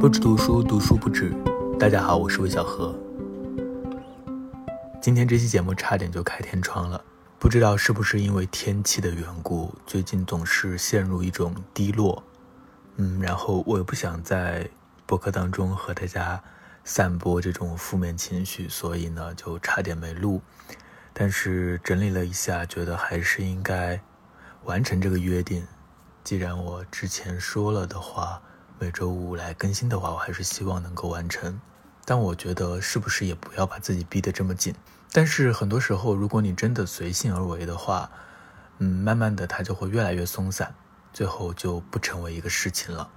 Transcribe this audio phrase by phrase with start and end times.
[0.00, 1.30] 不止读书，读书不止。
[1.78, 2.98] 大家好，我是魏小何。
[4.98, 7.04] 今天这期节目差点就开天窗了，
[7.38, 12.22] 不知道是不是因为天气的缘故，最近总是陷入一种低落。
[12.96, 14.66] 嗯，然后我也不想在
[15.04, 16.42] 博客当中和大家
[16.82, 20.40] 散播这种负面情绪，所以呢就差点没录。
[21.12, 24.00] 但是整理了一下，觉得还是应该
[24.64, 25.62] 完成这个约定。
[26.24, 28.40] 既然我之前说了的话，
[28.82, 31.60] 每周五来更新的话，我还是希望能够完成。
[32.06, 34.74] 但我觉得是不是也不要把自己逼得这么紧？
[35.12, 38.10] 但是很多时候，如果你真的随性而为的话，
[38.78, 40.74] 嗯，慢慢的它就会越来越松散，
[41.12, 43.10] 最后就不成为一个事情了。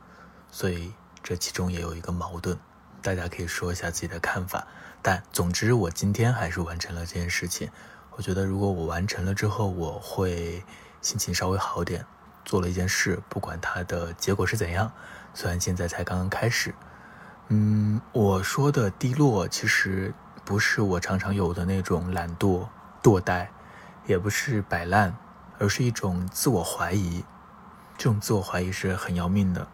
[0.52, 0.92] 所以
[1.24, 2.60] 这其中也有一个矛盾，
[3.02, 4.68] 大家可以说一下自己的看法。
[5.02, 7.72] 但总之，我今天还是完成了这件事情。
[8.18, 10.62] 我觉得如果我完成了之后，我会
[11.02, 12.06] 心情稍微好点。
[12.46, 14.92] 做了一件事，不管它的结果是怎样，
[15.34, 16.74] 虽然现在才刚刚开始，
[17.48, 20.14] 嗯，我说的低落其实
[20.46, 22.68] 不是我常常有的那种懒惰
[23.02, 23.48] 惰怠，
[24.06, 25.16] 也不是摆烂，
[25.60, 27.24] 而是一种自我怀疑。
[27.98, 29.68] 这种自我怀疑是很要命的，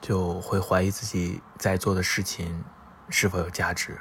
[0.00, 2.64] 就会怀疑自己在做的事情
[3.08, 3.98] 是否有价值，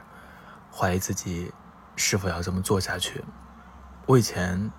[0.72, 1.54] 怀疑自己
[1.96, 3.24] 是否要这么做下去。
[4.08, 4.72] 我以前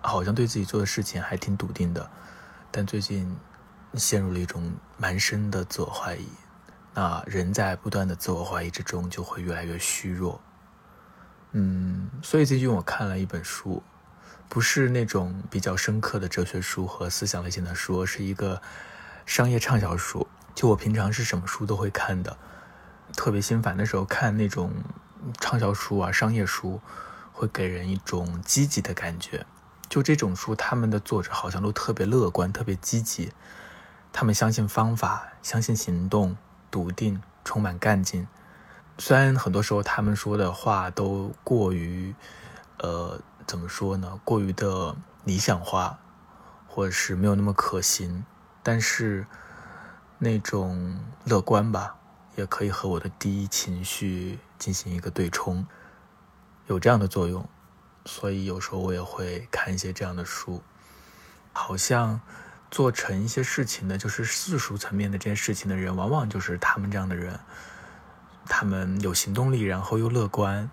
[0.00, 2.08] 好像对自己做的事情还挺笃定的。
[2.76, 3.36] 但最近
[3.94, 6.26] 陷入了一种蛮深的自我怀疑，
[6.92, 10.40] 那人在不断的自我怀疑之中就会越来越虚弱。
[11.52, 13.80] 嗯，所以最近我看了一本书，
[14.48, 18.60] 不是那种比较深刻的哲学书和思想类型的书，是一个
[19.24, 20.26] 商业畅销书。
[20.52, 22.36] 就我平常是什么书都会看的，
[23.14, 24.72] 特别心烦的时候看那种
[25.40, 26.80] 畅销书啊、商业书，
[27.32, 29.46] 会给人一种积极的感觉。
[29.94, 33.30] 就这种书，他们的作者好像都特别乐观、特别积极，
[34.12, 36.36] 他们相信方法，相信行动，
[36.68, 38.26] 笃定，充满干劲。
[38.98, 42.12] 虽然很多时候他们说的话都过于，
[42.78, 44.18] 呃，怎么说呢？
[44.24, 46.00] 过于的理想化，
[46.66, 48.24] 或者是没有那么可行，
[48.64, 49.24] 但是
[50.18, 51.94] 那种乐观吧，
[52.34, 55.64] 也可以和我的第一情绪进行一个对冲，
[56.66, 57.48] 有这样的作用。
[58.04, 60.62] 所以有时候我也会看一些这样的书，
[61.52, 62.20] 好像
[62.70, 67.40] 做成一些事情的，就是世俗层面的这件事情的人，往往就是他们这样的人。
[68.46, 70.68] 他们有行动力，然后又乐观，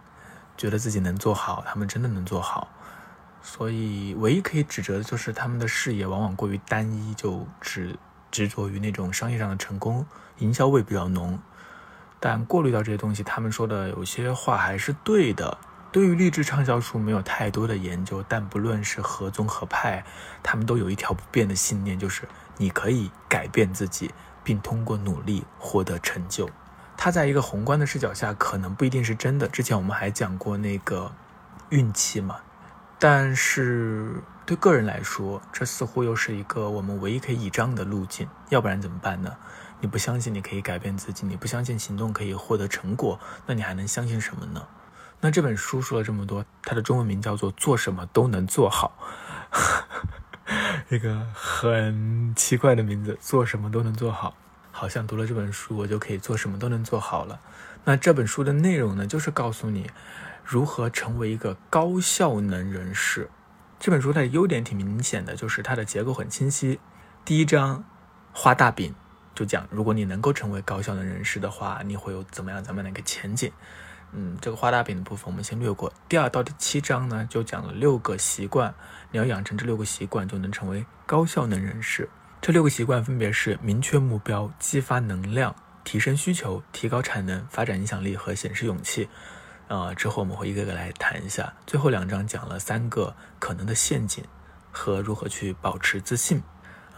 [0.57, 2.67] 觉得自己能做好，他们真的能做好。
[3.41, 7.97] 所以唯一可以指责的就是他们的视野往往过于单一，就只
[8.29, 10.05] 执着于那种商业上的成功，
[10.39, 11.39] 营销味比较浓。
[12.19, 15.57] 但过滤到这些东西，他们说的有些话还是对的。
[15.91, 20.05] 对于励志畅销书没有太多的研究，但不论是何宗何派，
[20.41, 22.23] 他们都有一条不变的信念，就是
[22.57, 26.49] 你可以改变自己，并通过努力获得成就。
[26.95, 29.49] 他在一个宏观的视角下，可能不一定是真的。
[29.49, 31.11] 之前我们还讲过那个
[31.69, 32.37] 运气嘛，
[32.97, 34.15] 但是
[34.45, 38.29] 对个人来说，这似乎又是一个我们唯一可以倚仗的路径。
[38.47, 39.35] 要不然怎么办呢？
[39.81, 44.65] 你不相信你可以改变自己，你不相信行动可以获得成果，那你还能相信什么呢？
[45.21, 48.97] 那这本书说了这么多，它的中文名叫做《做什么都能做好》，
[50.95, 54.35] 一个很奇怪的名字，做什么都能做好，
[54.71, 57.39] 好像读了这本书我就可以做什么都能做好了。
[57.83, 59.91] 那这本书的内容呢，就是告诉你
[60.43, 63.29] 如何成为一个高效能人士。
[63.79, 66.79] 这本书它的优点挺明显的，就是它的结构很清晰。
[67.23, 67.83] 第一章
[68.33, 68.95] 画大饼，
[69.35, 73.51] 就讲如果你能够成为高效能人士的话，你会有怎么样怎么样的一个前景。
[74.13, 75.91] 嗯，这个画大饼的部分我们先略过。
[76.09, 78.73] 第二到第七章呢，就讲了六个习惯，
[79.11, 82.09] 你要养成这六个习惯，就能成为高效能人士。
[82.41, 89.07] 这六个习惯分别是：明确目标、激发能量、提升需求、提高产能、发展影响力和显示勇气。
[89.67, 91.53] 啊，之后我们会一个个来谈一下。
[91.65, 94.25] 最后两章讲了三个可能的陷阱
[94.71, 96.43] 和如何去保持自信。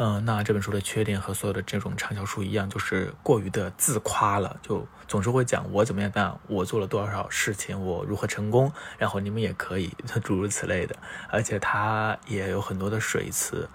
[0.05, 10.93] 嗯，那这本书的缺点和所有的这种畅销书一样，就是过于的自夸了，就总是会讲我怎么样样，我做了多少事情，我如何成功，然后你们也可以， 诸如此类的。
[11.29, 13.69] 而且它也有很多的水词，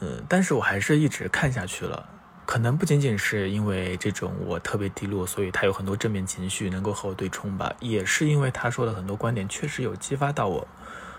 [0.00, 2.04] 嗯，但是我还是一直看下去了。
[2.44, 10.66] 可能不仅仅是因为这种我特别低落，所以他有很多正面情绪能够和我对冲吧，也是因为他说的很多观点确实有激发到我，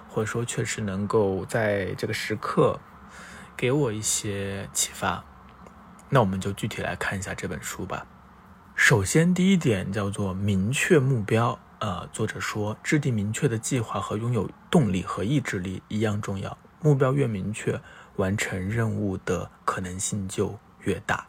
[0.10, 2.78] 或者说确实能够在这个时刻。
[3.62, 5.24] 给我一些启发，
[6.10, 8.08] 那我们就具体来看一下这本书吧。
[8.74, 11.60] 首先，第一点叫做明确目标。
[11.78, 16.58] 呃，作者说，制定明确的计划和拥有动力和意志力一样重要。
[16.82, 17.80] 目标越明确，
[18.16, 21.28] 完成任务的可能性就越大。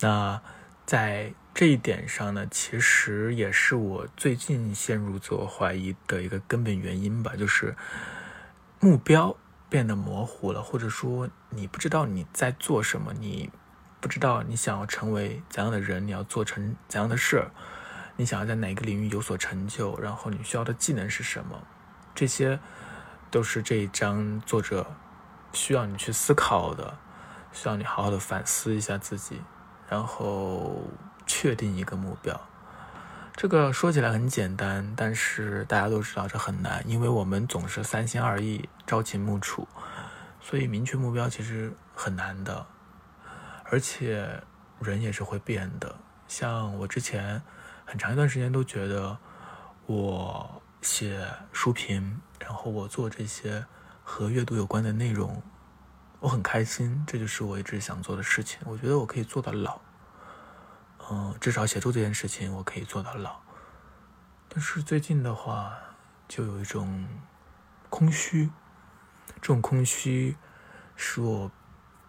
[0.00, 0.42] 那
[0.84, 7.74] 在这一点上呢，其实也是我最近陷入自我怀疑的一个根本原因吧，就是
[8.78, 9.34] 目标
[9.72, 13.50] 变得模糊了，或者说你不知道你在做什么，你
[14.02, 17.50] 不知道你想要成为怎样的人，你要做成怎样的事儿，
[18.16, 21.62] 你想要在哪个领域有所成就，然后你需要的技能是什么，
[22.14, 22.60] 这些
[23.30, 24.94] 都是这一章作者
[25.54, 26.98] 需要你去思考的，
[27.50, 29.40] 需要你好好的反思一下自己，
[29.88, 30.82] 然后。
[31.24, 32.38] 确定一个目标，
[33.34, 39.66] 这个说起来很简单，但是大家都知道这很难，因为我们总是三心二意、朝秦暮楚，
[40.40, 42.64] 所以明确目标其实很难的。
[43.64, 44.42] 而且
[44.80, 45.96] 人也是会变的，
[46.28, 47.42] 像我之前
[47.84, 49.16] 很长一段时间都觉得
[49.86, 53.64] 我写书评，然后我做这些
[54.04, 55.42] 和阅读有关的内容，
[56.20, 58.60] 我很开心，这就是我一直想做的事情。
[58.66, 59.80] 我觉得我可以做到老。
[61.40, 63.36] 至少写作这件事情我可以做到老，
[64.48, 65.72] 但是最近的话，
[66.28, 67.06] 就有一种
[67.88, 68.50] 空虚，
[69.40, 70.36] 这种空虚
[70.96, 71.50] 使我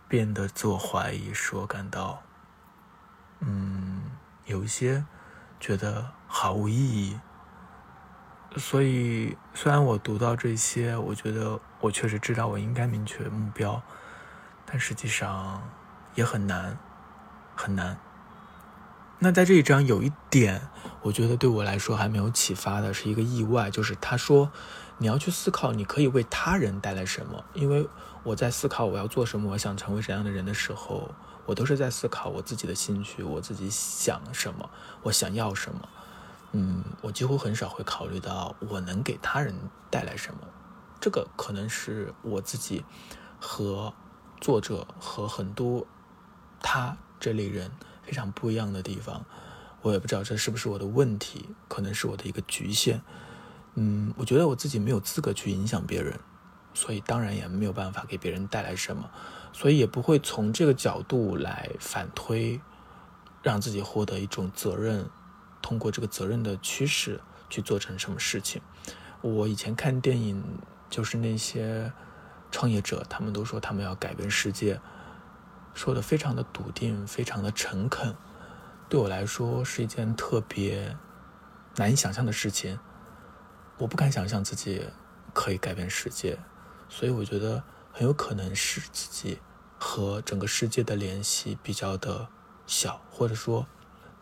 [0.08, 2.22] 变得自我怀疑，使我感到，
[3.40, 4.04] 嗯，
[4.46, 5.06] 有一些
[5.60, 7.20] 觉得毫无意义。
[8.56, 13.82] 所以，虽然我读到这些，我觉得我确实知道我应该明确目标，
[14.64, 15.60] 但实际上
[16.14, 16.78] 也很难，
[17.56, 17.98] 很难。
[19.24, 20.68] 那在这一章有一点，
[21.02, 24.52] 我觉得对我来说还没有启发的是一个意外，就是他说
[24.98, 27.42] 你要去思考你可以为他人带来什么。
[27.54, 27.88] 因为
[28.24, 31.10] 我在思考我要做什么，我想成为怎样的人的时候，
[31.46, 34.70] 我都是在思考我自己的兴趣，我自己想什么，
[35.04, 35.88] 我想要什么。
[36.52, 39.56] 嗯，我几乎很少会考虑到我能给他人
[39.90, 40.42] 带来什么。
[41.00, 42.84] 这个可能是我自己
[43.40, 43.94] 和
[44.42, 45.88] 作者和很多
[46.62, 47.72] 他这类人。
[48.04, 49.26] 非常不一样的地方，
[49.82, 53.02] 我也不知道这是不是我的问题，可能是我的一个局限。
[53.76, 56.20] 嗯，我觉得我自己没有资格去影响别人，
[56.74, 59.10] 所以当然也没有办法给别人带来什么，
[59.52, 62.62] 所以也不会从这个角度来反推，
[63.42, 65.10] 让自己获得一种责任，
[65.62, 68.62] 通过这个责任的驱使去做成什么事情。
[69.22, 70.44] 我以前看电影，
[70.90, 71.92] 就是那些
[72.52, 74.80] 创业者，他们都说他们要改变世界。
[75.74, 78.16] 说的非常的笃定，非常的诚恳，
[78.88, 80.96] 对我来说是一件特别
[81.76, 82.80] 难以想象的事情。
[83.78, 84.88] 我不敢想象自己
[85.34, 86.38] 可以改变世界，
[86.88, 89.40] 所以我觉得很有可能是自己
[89.78, 92.28] 和整个世界的联系比较的
[92.68, 93.66] 小，或者说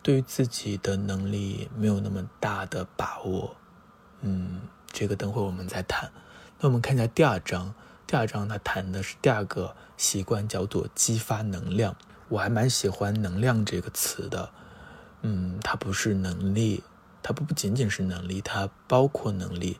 [0.02, 3.56] 对于自己的能力没有那么大的把握。
[4.22, 6.10] 嗯，这个等会我们再谈。
[6.58, 7.74] 那我们看一下第二章。
[8.06, 11.96] 第二章他谈的是第二个习惯，叫做激发能量。
[12.28, 14.50] 我还蛮喜欢“能量”这个词的。
[15.22, 16.82] 嗯，它不是能力，
[17.22, 19.78] 它不不仅仅是能力，它包括能力，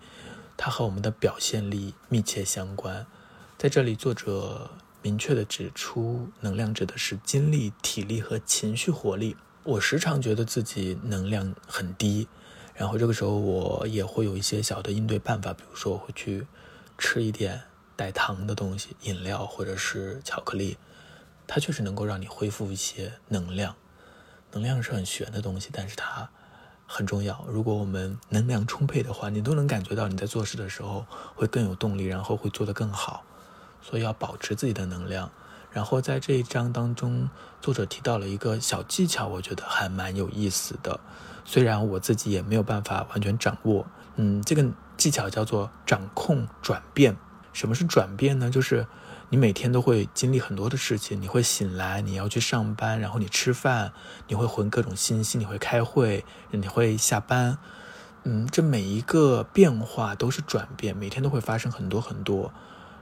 [0.57, 3.07] 它和我们的表现力密切相关。
[3.59, 4.71] 在这里，作者
[5.03, 9.37] 明确的指出，能量指的是精力、体力和情绪活力。
[9.65, 12.29] 我时常觉得自己能量很低，
[12.75, 16.47] 然后这个时候我也会有一些小的应对办法，比如说我会去
[16.97, 17.63] 吃一点。
[17.97, 20.77] 带糖的东西，饮料或者是巧克力，
[21.47, 23.75] 它确实能够让你恢复一些能量。
[24.53, 26.29] 能量是很玄的东西，但是它
[26.87, 27.45] 很重要。
[27.49, 33.25] 如果我们能量充沛的话，你都能感觉到你在做事的时候会更有动力，然后会做得更好。
[33.81, 35.31] 所以要保持自己的能量。
[35.73, 37.31] 然后在这一章当中，
[37.63, 41.01] 作者提到了一个小技巧，我觉得还蛮有意思的。
[41.47, 47.17] 虽然我自己也没有办法完全掌握，嗯，这个技巧叫做掌控转变。
[47.53, 48.51] 什么是转变呢？
[48.51, 48.87] 就是
[49.29, 53.93] 你每天都会经历很多的事情，你会醒来，你要去上班，然后你吃饭，
[54.29, 57.59] 你会回各种信息，你会开会，你会下班。
[58.25, 62.53] 嗯，这每一个变化都是转变，每天都会发生很多很多。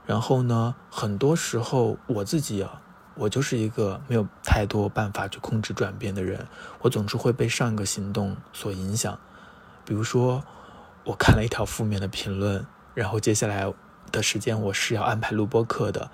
[0.05, 2.81] 然后呢，很多时候我自己啊，
[3.15, 6.47] 我就是一个没有太多办法去控制转变的人，
[6.81, 9.19] 我总是会被上一个行动所影响。
[9.85, 10.43] 比如说，
[11.03, 13.71] 我看了一条负面的评论，然后接下来。
[14.11, 16.11] 的时间我是要安排录播课的，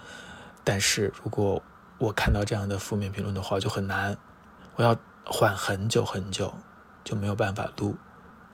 [0.64, 1.62] 但是如果
[1.98, 4.18] 我看到这样的负面评论的话就很难，
[4.76, 6.54] 我要缓很久很久，
[7.04, 7.98] 就没有办法录，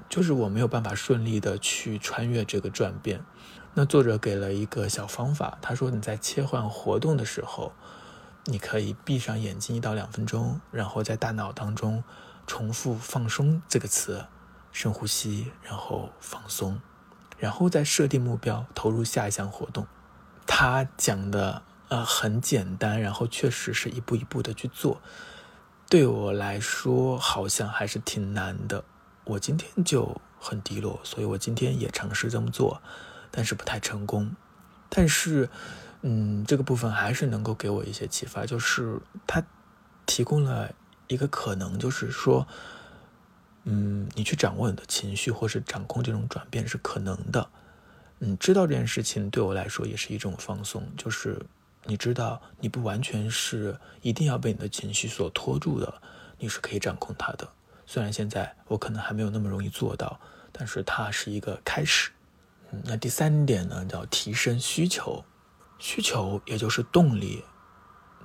[0.07, 3.23] 就是我没有办法顺利的去穿越这个转变。
[3.73, 7.73] 那作者给了一个小方法，他说你在切换活动的时候，
[8.45, 12.03] 你可以闭上眼睛一到两分钟，然后在大脑当中
[12.45, 14.25] 重复“放松”这个词，
[14.71, 16.79] 深呼吸，然后放松。
[17.43, 19.85] 然后再设定目标，投入下一项活动。
[20.47, 25.01] 他讲的呃很简单，然后确实是一步一步的去做。
[25.89, 28.85] 对我来说好像还是挺难的。
[29.25, 32.81] 我今天就很低落，所以我今天也尝试这么做，
[33.29, 34.33] 但是不太成功。
[34.88, 35.50] 但是，
[36.01, 39.43] 嗯，这个部分还是能够给我一些启发，就是他
[40.05, 40.71] 提供了
[41.07, 42.47] 一个可能，就是说，
[43.65, 47.50] 嗯，你去掌握你的情绪，或是掌控这种转变是可能的。
[48.20, 51.41] 嗯，知道这件事情对我来说也是一种放松，就是
[51.86, 55.93] 你知道你不完全是一定要被你的情绪所拖住的，
[56.38, 57.48] 你是可以掌控它的。
[57.86, 60.20] 虽然现在我可能还没有那么容易做到，
[60.51, 62.12] 但是它是一个开始。
[62.72, 65.24] 嗯，那第三点呢，叫提升需求，
[65.79, 67.43] 需求也就是动力。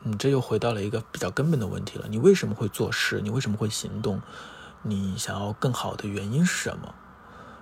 [0.05, 3.21] 嗯，这又回到了一个比较根本的问题了：你为什么会做事？
[3.21, 4.23] 你为什么会行动？
[4.89, 6.95] 你想要更好的原因是什么？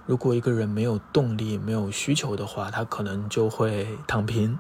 [0.07, 4.59] 如果一个人没有动力、没有需求的话，他可能就会躺平，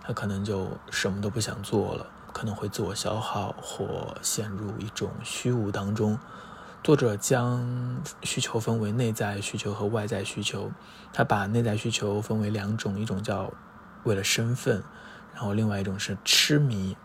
[0.00, 6.18] 他可能就什么都不想做了，可能会自我消耗或陷入一种虚无当中。
[6.82, 7.66] 作者将
[8.22, 10.70] 需求分为内在需求和外在需求，
[11.12, 13.52] 他把内在需求分为两种，一种叫
[14.04, 14.84] 为了身份，
[15.32, 16.96] 然后另外一种是痴迷。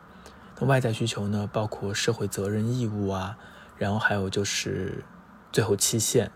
[0.59, 3.37] 那外在需求呢，包括社会责任义务啊，
[3.79, 5.03] 然后还有就是
[5.51, 6.31] 最后期限。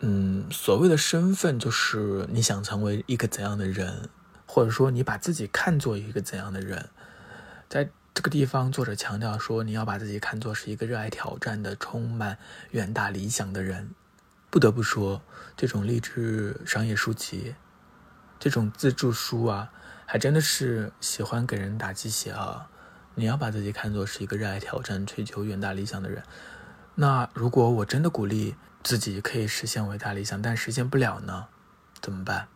[0.00, 4.10] 嗯，所谓的身份就是你想成为一个怎样的人，
[4.46, 6.90] 或者说你把自己看作一个怎样的人。
[7.68, 12.36] 在这个地方，作者强调说，你要把自己看作是一个热爱挑战的、充满
[12.72, 13.90] 远大理想的人。
[14.50, 15.22] 不得不说，
[15.56, 17.54] 这种励志商业书籍，
[18.38, 19.70] 这种自助书啊，
[20.06, 22.68] 还真的是喜欢给人打鸡血啊！
[23.14, 26.22] 你要把自己看作是一个热爱挑战、追求远大理想的人。
[27.00, 31.46] 那如果我真的鼓励自己可以实现伟大理想，但实现不了呢？
[32.00, 32.48] 怎么办？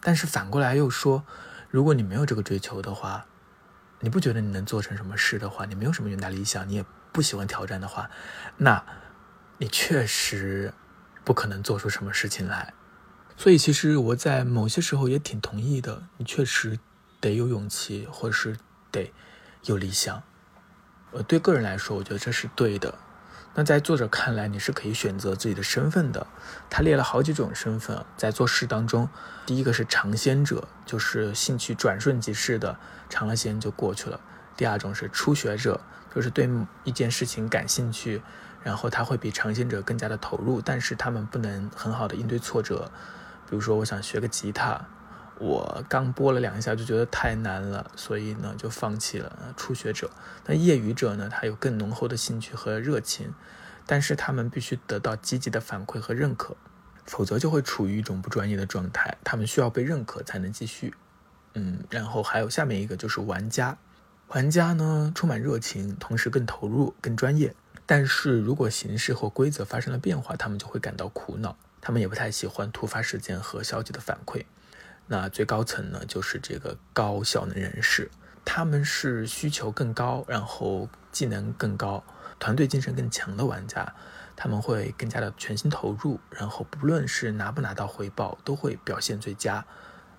[0.00, 1.24] 但是反过来又说，
[1.70, 3.26] 如果你没有这个追求的话，
[4.00, 8.10] 你不觉得你能做成什么事的话，你没有什么远大理想，你也不喜欢挑战的话，
[8.56, 8.84] 那
[9.58, 10.74] 你确实
[11.22, 12.74] 不可能做出什么事情来。
[13.36, 16.80] 所以其实我在某些时候也挺同意的，你确实
[17.20, 18.56] 得有勇气，或者是
[18.90, 19.12] 得
[19.66, 20.20] 有理想。
[21.12, 22.98] 呃，对个人来说，我觉得这是对的。
[23.54, 26.26] 那在作者看来，你是可以选择自己的身份的。
[26.70, 29.08] 他列了好几种身份，在做事当中，
[29.44, 32.78] 第一个是尝鲜者，就是兴趣转瞬即逝的，
[33.08, 34.20] 尝了鲜就过去了。
[34.56, 35.80] 第二种是初学者，
[36.14, 36.48] 就是对
[36.84, 38.22] 一件事情感兴趣，
[38.62, 42.90] 然后他会比尝鲜者更加的投入，但是他们不能很好的应对挫折。
[43.48, 44.86] 比如说，我想学个吉他。
[45.40, 49.54] 我刚播了两下就觉得太难了，所以呢就放弃了。
[49.56, 50.10] 初学者，
[50.44, 53.32] 那业余者呢，他有更浓厚的兴趣和热情，
[53.86, 56.54] 但是他们必须得到积极的反馈和认可，
[57.06, 59.16] 否则就会处于一种不专业的状态。
[59.24, 60.92] 他们需要被认可才能继续。
[61.54, 63.78] 嗯，然后还有下面一个就是玩家，
[64.28, 67.54] 玩家呢充满热情，同时更投入、更专业。
[67.86, 71.56] 但是如果形式或规则发生了变化，他们就会感到苦恼。
[71.80, 74.44] 他们也不太喜欢突发事件和消极的反馈。
[75.12, 78.08] 那最高层呢，就是这个高效能人士，
[78.44, 82.04] 他们是需求更高，然后技能更高，
[82.38, 83.92] 团队精神更强的玩家，
[84.36, 89.64] 他们会更加的全心投入，然后不论是拿不拿到回报，都会表现最佳，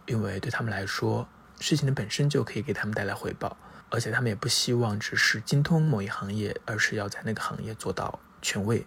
[0.07, 1.25] 因为对他们来说，
[1.61, 3.55] 事情的本身就可以给他们带来回报，
[3.89, 8.85] 而且他们也不希望只是精通某一行业，而是要在那个行业做到权威。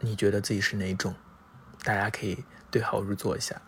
[0.00, 1.14] 你觉得自己是哪种？
[1.84, 3.60] 大家可以对号入座一下。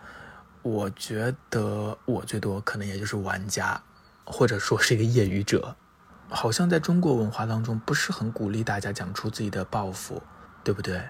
[0.64, 3.82] 我觉得我最多可能也就是玩家，
[4.24, 5.76] 或者说是一个业余者。
[6.30, 10.22] 好像在中国文化当中不是很鼓励大家讲出自己的抱负，
[10.64, 11.02] 对不对？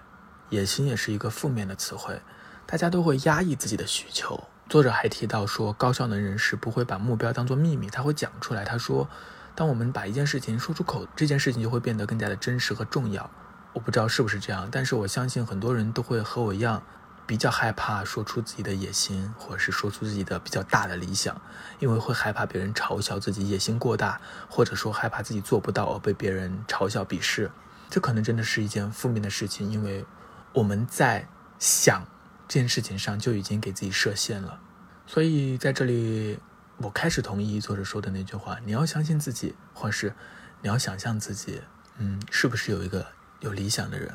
[0.51, 2.21] 野心也是一个负面的词汇，
[2.67, 4.43] 大家都会压抑自己的需求。
[4.69, 8.65] 作者还提到说，高效能人士不会把目标当做秘密，他会讲出来。
[8.65, 9.09] 他说，
[9.55, 13.31] 当我们把一件事情说出口，这件事情就会变得更加的真实和重要。
[13.73, 16.83] 我不知道是不是这样，但是我相信很多人都会和我一样。
[17.27, 21.41] 比较害怕说出自己的野心，或者是说出自己的比较大的理想，
[21.79, 27.51] 因为会害怕别人嘲笑自己野心过大，或者说害怕自己做不到而被别人嘲笑鄙视。
[27.89, 30.05] 这可能真的是一件负面的事情，因为
[30.53, 31.29] 我们在
[31.59, 32.05] 想
[32.47, 34.61] 这件事情上就已经给自己设限了。
[35.07, 36.39] 所以在这里，
[36.79, 40.15] 我开始同意作者说的那句话：你要相信自己，或是
[40.61, 41.63] 你要想象自己，
[41.99, 43.07] 嗯，是不是有一个
[43.41, 44.13] 有理想的人。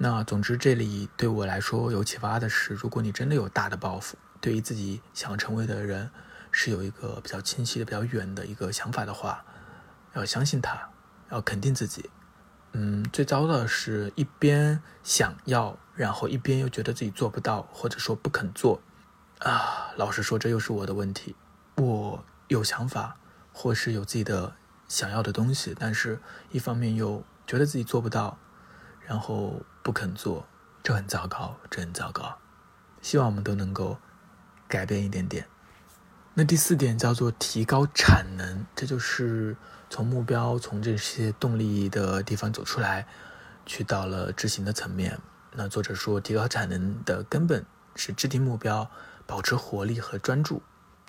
[0.00, 6.08] 那总之，这里对我来说有启发的是，如果你真的有大的抱负，对于自己想要成为的人，
[6.52, 9.44] 是有一个比较清晰的、比较远的一个想法的话，
[10.14, 10.88] 要相信他，
[11.30, 12.08] 要肯定自己。
[12.72, 18.80] 嗯，最糟的是一边想要，然后一边又觉得自己做不到，或者说不肯做。
[19.40, 21.34] 啊，老实说，这又是我的问题。
[21.74, 23.16] 我有想法，
[23.52, 24.54] 或是有自己的
[24.86, 26.20] 想要的东西，但是
[26.52, 28.38] 一方面又觉得自己做不到。
[29.06, 30.46] 然后不肯做，
[30.82, 32.36] 这很糟糕，这很糟糕。
[33.00, 33.96] 希望我们都能够
[34.68, 35.46] 改变一点点。
[36.34, 39.56] 那第四点叫做提高产能，这就是
[39.88, 43.06] 从目标、从这些动力的地方走出来，
[43.64, 45.18] 去到了执行的层面。
[45.52, 47.64] 那作者说，提高产能的根本
[47.96, 48.90] 是制定目标、
[49.26, 50.60] 保持活力和专注。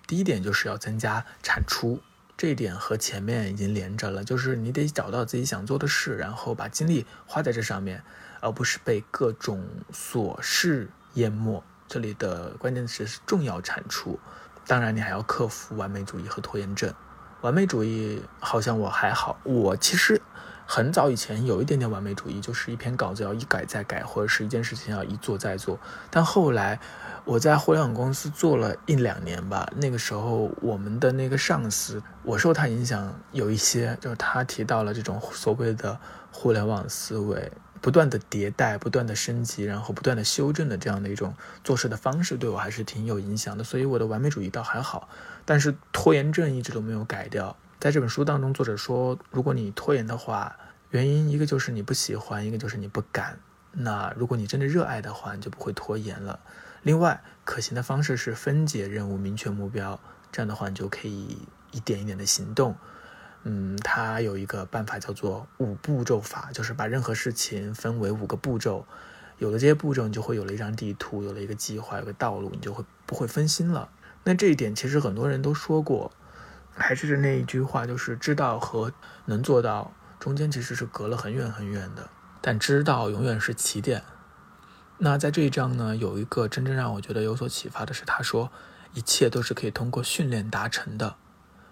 [0.07, 1.99] 第一点就是要增加产出。
[2.37, 8.01] 这一点和前面已经连着了，就是你得找到自己想做的事，然后把精力花在这上面，
[8.41, 11.63] 而不是被各种琐事淹没。
[11.87, 14.19] 这里的关键词是重要产出。
[14.67, 16.93] 当然，你还要克服完美主义和拖延症。
[17.41, 20.21] 完美主义好像我还好，我其实
[20.65, 25.79] 很早以前有一点点完美主义，就是一篇稿子要一改再改，或者是一件事情要一做再做。
[26.09, 26.79] 但后来。
[27.25, 35.99] 我在互联网公司做了一两年吧，那个时候我们的那个上司，我受他影响有一些，就是他提到了这种所谓的
[36.31, 41.33] 互联网思维，不断的迭代、不断的升级，然后不断的修正的这样的一种
[41.63, 43.63] 做事的方式，对我还是挺有影响的。
[43.63, 45.09] 所以我的完美主义倒还好，
[45.45, 47.55] 但是拖延症一直都没有改掉。
[47.79, 50.55] 在这本书当中，作者说，如果你拖延的话，
[50.89, 53.39] 原因一个就是你不喜欢，一个就是你不敢。
[53.71, 56.39] 那如果你真的热爱的话，你就不会拖延了。
[56.81, 59.99] 另外，可行的方式是分解任务，明确目标。
[60.31, 61.37] 这样的话，你就可以
[61.71, 62.75] 一点一点的行动。
[63.43, 68.85] 嗯，他有一个办法叫做五步骤法，就是把任何事情分为五个步骤。
[69.37, 73.89] 有了这些步骤，你就会有了一张地图，有了一个计划，有个道路，你就会不会分心了。
[74.25, 76.11] 那这一点其实很多人都说过，
[76.75, 78.91] 还是那一句话，就是知道和
[79.25, 82.09] 能做到中间其实是隔了很远很远的。
[82.41, 84.03] 但知道永远是起点。
[84.97, 88.51] 那在这一章呢，有一个真正让我觉得有所启发的是，他说，
[88.93, 91.15] 一切都是可以通过训练达成的。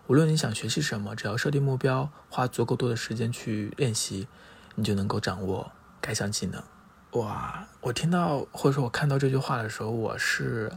[0.07, 4.29] 无论你想学习什么，只要设定目标，花足够多的时间去练习，
[4.75, 6.63] 你就能够掌握该项技能。
[7.11, 7.67] 哇！
[7.81, 10.71] 我听到或者说我看到这句话的时候，我是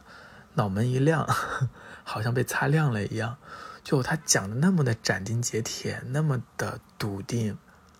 [0.55, 1.25] 脑门一亮，
[2.03, 3.37] 好像被擦亮了一样。
[3.85, 7.57] 就他讲的那么的斩钉截铁，那么的笃定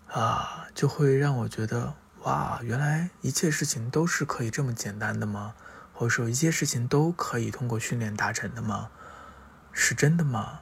[0.07, 1.93] 啊，就会让我觉得。
[2.23, 5.55] 哇，原来一切事情都是可以这么简单的吗？
[5.93, 8.89] 或者说一切事情都可以通过训练达成的吗？
[9.71, 10.59] 是真的吗？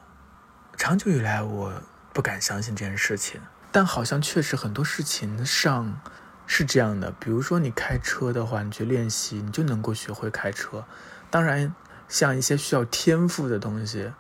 [0.80, 1.74] 长久以来我
[2.14, 6.00] 不敢相信这件事情，但好像确实很多事情上
[6.48, 7.12] 是这样的。
[7.20, 10.86] 比如说你开车的话，你去练习，你就能够学会开车。
[11.30, 11.76] 当然，
[12.08, 14.14] 像一些需要天赋的东西，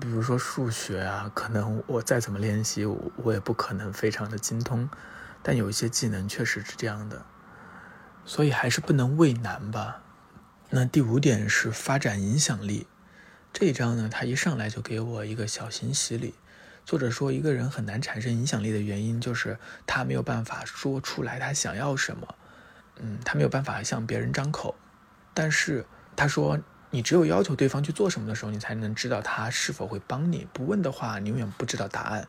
[0.00, 4.88] 比如说数学啊，可能我再怎么练习，我也不可能非常的精通。
[5.42, 7.26] 但有一些技能确实是这样的，
[8.24, 10.00] 所以还是不能畏难吧。
[10.70, 12.86] 那第五点是发展影响力。
[13.54, 16.34] 这一章呢，他一上来就给我一个小型洗礼。
[16.84, 22.34] 作者说，一个人很难产生影响力的原因就是他没有办法说出来他想要什么，
[22.98, 24.74] 嗯，他没有办法向别人张口。
[25.32, 25.86] 但是
[26.16, 26.58] 他说，
[26.90, 30.48] 你只有要求对方去做什么的时候，你才能知道他是否会帮你。
[30.52, 32.26] 不问的话，你永远不知道答案。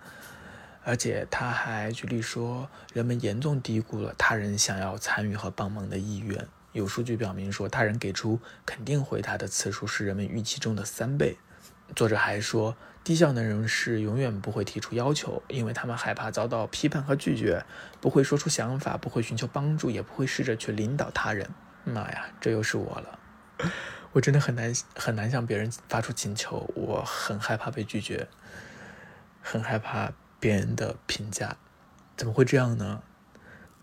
[0.83, 6.47] 而且他还举例说，人们严重低估了他人想要参与和帮忙的意愿。
[6.75, 11.37] 有数据表明说，他人给出肯定回答的次数是人们预期中的三倍。
[11.95, 17.65] 作者还说，低效能人士永远不会提出要求，因为他们害怕遭到批判和拒绝，
[18.01, 21.49] 不会说出想法，不会寻求帮助，也不会试着去领导他人。
[21.85, 23.19] 妈呀，这又是我了！
[24.11, 28.27] 我真的很难很难向别人发出请求，我很害怕被拒绝，
[29.41, 30.11] 很害怕。
[30.37, 31.57] 别人的评价
[32.15, 33.01] 怎么会这样呢？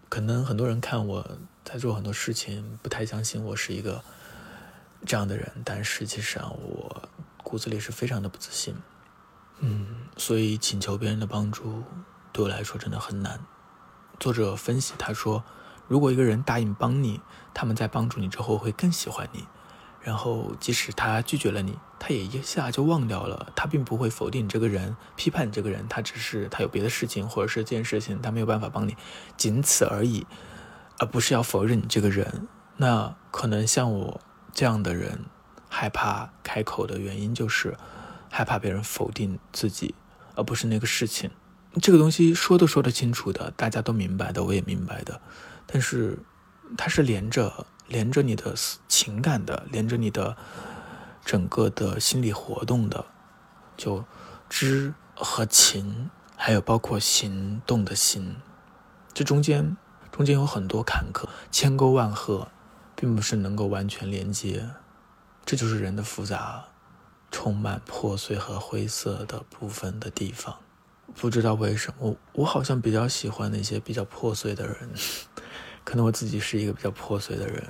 [0.09, 4.03] 可能很多人看我在做很多事情，不太相信我是一个
[5.07, 7.09] 这样的人，但实际上我
[7.43, 8.75] 骨子里是非常的不自信。
[9.61, 11.85] 嗯，所以请求别人的帮助
[12.33, 13.39] 对我来说真的很难。
[14.19, 15.45] 作者分析他说，
[15.89, 17.21] 如果一个人答应帮你，
[17.55, 19.47] 他们在帮助你之后会更喜欢你。
[20.01, 23.53] 然后，即使他拒绝了你，他也一下就忘掉了。
[23.55, 25.87] 他并不会否定你这个人，批判你这个人。
[25.87, 28.97] 他只是他有别的事情，或者是这件事情他没有办法帮你，
[29.37, 30.27] 仅此而已，
[31.03, 32.47] 而不是要否认你这个人。
[32.77, 34.21] 那可能像我
[34.53, 35.25] 这样的人，
[35.69, 37.77] 害怕开口的原因就是
[38.31, 39.97] 害怕别人否定自己，
[40.37, 41.29] 而不是那个事情。
[41.81, 45.21] 这个东西说都说得清楚的，大家都明白的，我也明白的。
[45.67, 46.21] 但是
[46.79, 47.67] 它是连着。
[47.89, 48.55] 连着你的
[48.89, 50.35] 情感的，连着你的
[51.27, 53.05] 整个的心理活动的，
[53.77, 54.03] 就
[54.49, 58.37] 知和情，还有包括行动的心，
[59.13, 59.77] 这中间
[60.13, 62.47] 中间有很多坎坷，千沟万壑，
[62.95, 64.69] 并不是能够完全连接。
[65.45, 66.67] 这就是人的复杂，
[67.31, 70.55] 充满破碎和灰色的部分的地方。
[71.15, 74.91] 不知道为什么，我好像比较喜欢那些比较破碎的人。
[75.83, 77.67] 可能我自己是一个比较破碎的人，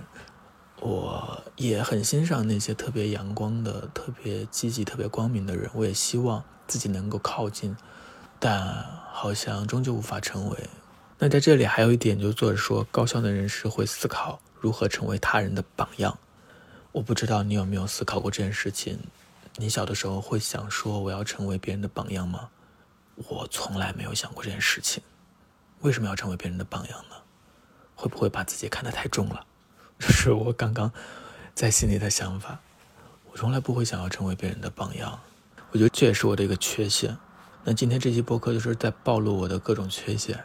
[0.81, 7.77] 我也很欣赏那些特别阳光的、特别积极、特别光明的人，我也希望自己能够靠近，
[8.39, 10.69] 但好像终究无法成为。
[11.25, 16.19] 那在这里还有一点，就是作者说，高效的人士会思考如何成为他人的榜样。
[16.91, 18.99] 我不知道你有没有思考过这件事情？
[19.55, 22.49] 你小的时候会想说我要成为别人的榜样吗？
[23.15, 25.01] 我从来没有想过这件事情。
[25.83, 27.15] 为什么要成为别人的榜样呢？
[27.95, 29.47] 会不会把自己看得太重了？
[30.01, 30.91] 这是我刚刚
[31.55, 32.59] 在心里的想法。
[33.31, 35.21] 我从来不会想要成为别人的榜样。
[35.71, 37.17] 我觉得这也是我的一个缺陷。
[37.63, 40.43] 那今天这期播客就是在暴露我的各种缺陷。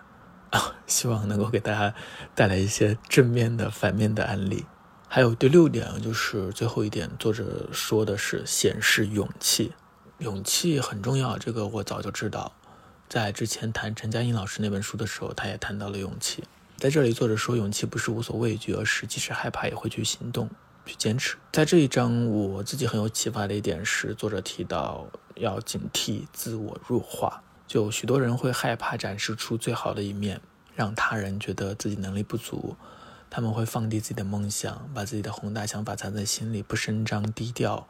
[0.52, 1.94] 啊， 希望能够给大家
[2.36, 4.66] 带来一些正面的、反面的案例。
[5.08, 9.74] 还有第六点，就是最后一点，作者说的是显示勇气。
[10.20, 12.52] 勇气很重要，这个我早就知道。
[13.08, 16.44] 在之前谈陈嘉映老师那本书的时候，他也谈到了勇气。
[16.76, 20.50] 在这里，作者说勇气不是无所畏惧，而是即使害怕也会去行动、
[20.86, 21.38] 去坚持。
[21.54, 27.42] 在这一章，我自己很有启发的一点是，作者提到要警惕自我弱化。
[27.68, 30.40] 就许多人会害怕展示出最好的一面，
[30.74, 32.76] 让他人觉得自己能力不足。
[33.30, 37.86] 他们会放低自己的梦想，把自己的宏大想法藏在心里，不声张，低调。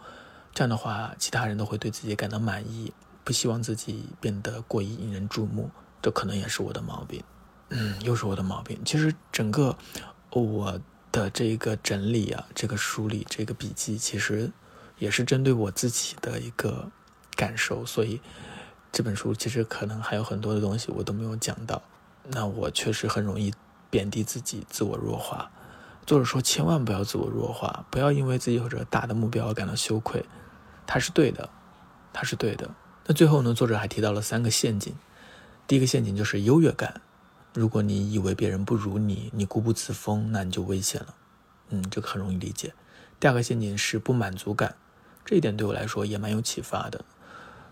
[0.51, 2.91] 这样的话，其他人都会对自己感到满意，
[3.23, 5.69] 不希望自己变得过于引人注目。
[6.01, 7.23] 这可能也是我的毛病。
[7.69, 8.81] 嗯，又是我的毛病。
[8.83, 9.77] 其实整个
[10.31, 14.51] 我的这个整理啊，这个梳理，这个笔记，其实
[14.97, 16.89] 也是针对我自己的一个
[17.35, 18.19] 感受，所以。
[18.91, 21.82] 这本书其实可能还有很多的东西我都没有讲到，
[22.23, 23.54] 那我确实很容易
[23.89, 25.52] 贬低自己、自我弱化。
[26.06, 30.26] 作者说，千万不要自我弱化，不要因为自己有着大的目标而感到羞愧，
[30.86, 31.50] 他是对的，
[32.13, 32.73] 他是对的。
[33.06, 34.95] 那最后呢，作者还提到了三个陷阱。
[35.67, 37.02] 第一个陷阱就是优越感，
[37.54, 41.13] 如果你以为别人不如你，你固步自封，那你就危险了。
[41.69, 42.73] 嗯，这个很容易理解。
[43.19, 44.76] 第二个陷阱是不满足感，
[45.26, 47.04] 这一点对我来说也蛮有启发的。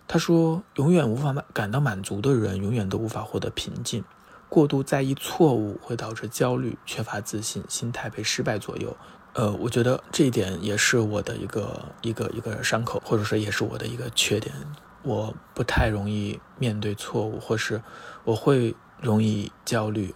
[0.08, 4.04] 他说：“永远无法满感到满足的人，永远都无法获得平静。
[4.48, 8.96] 过度在意错误会导致焦虑、缺乏自信、心态被失败左右。
[9.34, 14.54] 呃，我觉得这一点也是我的一个一个一个伤口，或者说也是我的一个缺点。
[15.02, 17.82] 我不太容易面对错误，或是
[18.24, 20.14] 我会容易焦虑。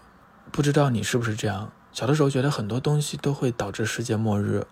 [0.51, 1.71] 不知道你是不是这样？
[1.91, 4.65] 小的时候觉得很多东西都会导致世界末日。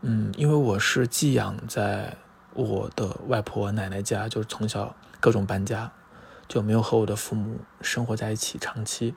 [0.00, 2.18] 嗯，因为我是寄养在。”
[2.54, 5.90] 我的外婆奶奶家就是从小各种搬家，
[6.48, 9.14] 就没有和我的父母生活在一起长期，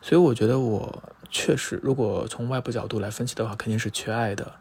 [0.00, 4.52] 所以我觉得我确实，如果从外部角度来分析的话，肯定是缺爱的，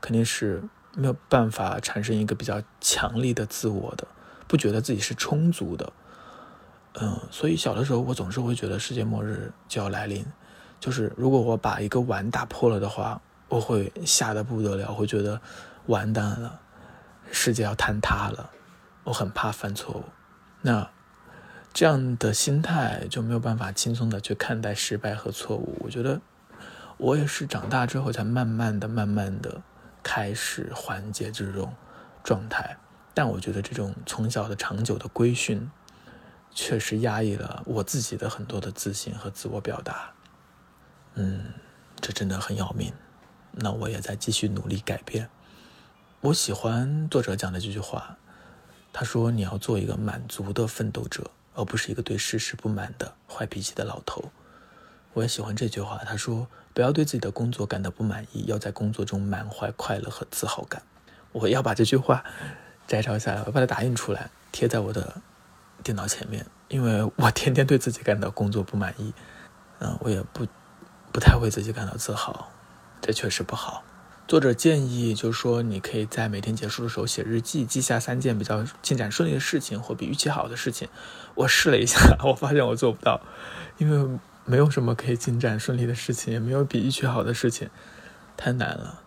[0.00, 0.62] 肯定是
[0.94, 4.06] 没有办法产生一个比较强力的自我的，
[4.48, 5.92] 不觉得自己是充足的，
[7.00, 10.24] 嗯，所以小的时候我总是会觉得世界末日就要来临，
[10.80, 15.40] 就是如果我把一个碗打破了的话，我会吓得不得了，会觉得
[15.86, 16.60] 完蛋了。
[17.30, 18.50] 世界要坍塌了，
[19.04, 20.04] 我很怕犯错误。
[20.62, 20.90] 那
[21.72, 25.76] 这样的心态就没有办法轻松的去看待失败和错误。
[25.80, 26.20] 我觉得
[26.96, 29.60] 我也是长大之后才慢慢的、慢慢的
[30.02, 31.74] 开始缓解这种
[32.22, 32.76] 状态。
[33.12, 35.70] 但我觉得这种从小的长久的规训，
[36.52, 40.12] 确实压抑了我自己的很多的自信和自我表达。
[41.14, 41.52] 嗯，
[42.00, 42.92] 这真的很要命。
[43.52, 45.28] 那我也在继续努力改变。
[46.24, 48.16] 我喜欢作者讲的这句话，
[48.94, 54.32] 他说：“你要做一个满足的奋斗者，而不是一个对事实不满的坏脾气的老头。”
[55.12, 60.82] 我也喜欢这句话，他说：“不要对自己的工作感到不满意，要在工作中满怀快乐和自豪感。”
[61.32, 62.24] 我要把这句话
[62.86, 65.20] 摘抄下来，我把它打印出来，贴在我的
[65.82, 69.12] 电脑前面，因为我天天对自己感到工作不满意，
[69.80, 70.46] 嗯，我也不
[71.12, 72.50] 不太为自己感到自豪，
[73.02, 73.84] 这确实不好。
[74.26, 80.88] 作者建议，就是说，你可以在每天结束的时候写日记，记下三件比较进展顺利的事情或比预期好的事情。
[81.34, 83.20] 我试了一下， 我发现我做不到，
[83.76, 87.68] 因为没有什么可以进展顺利的事情，也没有比预期好的事情，
[88.34, 89.02] 太难了。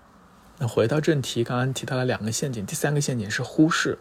[0.60, 3.98] 那回到正题，刚刚提到了两个陷阱，第三个陷阱是忽视，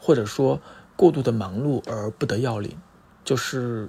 [0.00, 0.60] 或者说
[0.96, 2.76] 过度的忙碌而不得要领。
[3.24, 3.88] 就是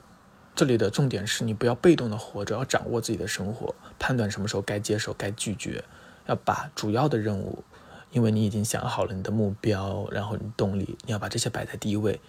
[0.54, 5.84] 这里的重点是你不要被动的活着，要掌握自己的生活，判断什么时候该接受，该拒绝。
[6.30, 7.64] 要把主要的任务，
[8.12, 12.22] 因为你已经想好了你的目标，然后你动力，你要把这些摆在第一位，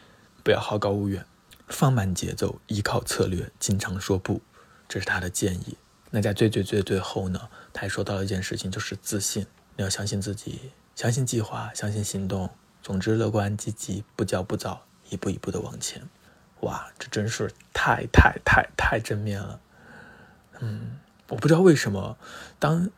[0.43, 1.27] 不要好高骛远，
[1.69, 4.41] 放慢节奏，依靠策略，经常说不，
[4.89, 5.77] 这是他的建议。
[6.13, 12.49] 那在最最最最后呢，他还说到了一件事情，就是自信，你要相信自己，相信计划，相信行动，
[12.83, 16.09] 总之乐观积极，不骄不躁，一步一步的往前。
[16.61, 19.61] 哇，这真是太太太太正面了，
[20.61, 20.97] 嗯。
[21.31, 22.19] 我不知道为什么，
[22.59, 22.91] 当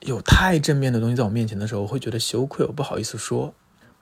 [0.00, 3.54] 有太正面的东西在我面前的时候，我会觉得羞愧，我不好意思说。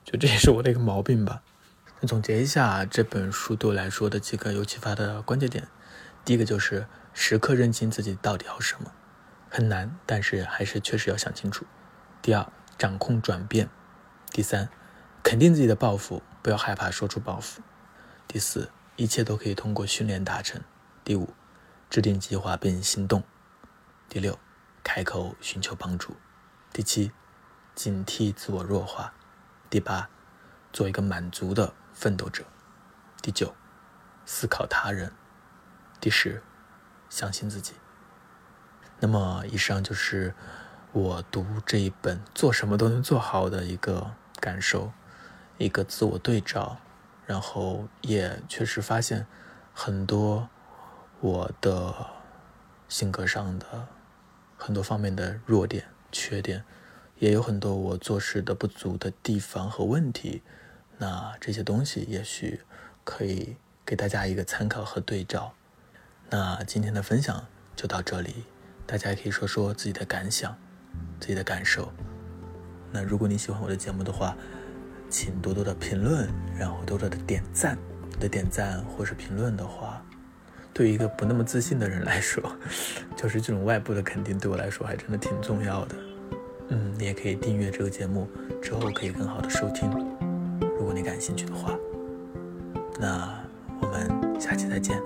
[0.03, 1.41] 就这也是我的一个毛病吧。
[1.99, 5.67] 那总结一下这本书对我来说的几个有启发的关键点：
[6.23, 8.91] 第一个就是时刻认清自己到底要什么，
[9.49, 11.65] 很难，但是还是确实要想清楚。
[12.21, 12.45] 第二，
[12.77, 13.67] 掌控转变；
[14.31, 14.69] 第三，
[15.23, 17.61] 肯定自己的抱负，不要害怕说出抱负；
[18.27, 20.59] 第四，一切都可以通过训练达成；
[21.03, 21.29] 第五，
[21.89, 23.21] 制定计划并行动；
[24.07, 24.37] 第六，
[24.85, 26.13] 开口寻求帮助；
[26.71, 27.11] 第七，
[27.73, 29.13] 警惕自我弱化。
[29.67, 30.07] 第八，
[30.71, 32.43] 做一个满足的奋斗者；
[33.19, 33.55] 第九，
[34.27, 35.09] 思考他人；
[35.99, 36.43] 第十，
[37.09, 37.73] 相信自己。
[38.99, 40.35] 那么，以上就是
[40.91, 44.93] 我读这一本《做什么都能做好》的一个感受，
[45.57, 46.77] 一个自我对照，
[47.25, 49.25] 然后也确实发现
[49.73, 50.47] 很多
[51.21, 52.11] 我的
[52.87, 53.87] 性格上的
[54.57, 56.63] 很多方面的弱点、缺点。
[57.17, 60.41] 也有很多我做事的不足的地方和问题，
[60.97, 62.59] 那这些东西也许
[63.05, 65.53] 可以给大家一个参考和对照。
[66.29, 68.43] 那今天的分享就到这里，
[68.85, 70.57] 大家也可以说说自己的感想、
[71.19, 71.89] 自己的感受。
[72.91, 74.35] 那如果你喜欢我的节目的话，
[75.09, 77.77] 请多多的评论，然后多多的点赞。
[78.11, 80.04] 你的点赞或是评论的话，
[80.75, 82.43] 对于一个不那么自信的人来说，
[83.15, 85.95] 就是这种外部的肯定对我来说还真的挺重要的。
[86.67, 88.27] 嗯，你也可以订阅这个节目，
[88.61, 89.89] 之后可以更好的收听。
[90.77, 91.73] 如果你感兴趣的话，
[92.99, 93.41] 那
[93.79, 95.01] 我们下期再见。